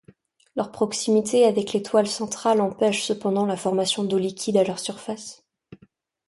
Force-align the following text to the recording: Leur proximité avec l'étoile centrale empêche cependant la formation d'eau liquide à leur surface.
Leur 0.55 0.71
proximité 0.71 1.45
avec 1.45 1.73
l'étoile 1.73 2.07
centrale 2.07 2.59
empêche 2.59 3.03
cependant 3.03 3.45
la 3.45 3.55
formation 3.55 4.03
d'eau 4.03 4.17
liquide 4.17 4.57
à 4.57 4.63
leur 4.63 4.79
surface. 4.79 5.45